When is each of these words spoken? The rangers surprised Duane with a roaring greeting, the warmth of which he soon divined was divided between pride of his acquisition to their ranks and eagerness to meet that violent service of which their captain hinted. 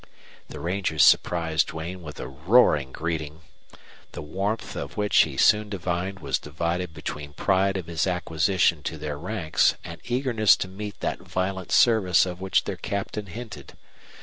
The 0.47 0.59
rangers 0.59 1.05
surprised 1.05 1.67
Duane 1.67 2.01
with 2.01 2.19
a 2.19 2.27
roaring 2.27 2.91
greeting, 2.91 3.41
the 4.13 4.23
warmth 4.23 4.75
of 4.75 4.97
which 4.97 5.15
he 5.25 5.37
soon 5.37 5.69
divined 5.69 6.21
was 6.21 6.39
divided 6.39 6.91
between 6.91 7.33
pride 7.33 7.77
of 7.77 7.85
his 7.85 8.07
acquisition 8.07 8.81
to 8.81 8.97
their 8.97 9.19
ranks 9.19 9.75
and 9.83 10.01
eagerness 10.05 10.55
to 10.57 10.67
meet 10.67 11.01
that 11.01 11.19
violent 11.19 11.71
service 11.71 12.25
of 12.25 12.41
which 12.41 12.63
their 12.63 12.77
captain 12.77 13.27
hinted. 13.27 13.73